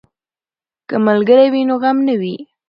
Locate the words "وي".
1.53-1.61, 2.21-2.35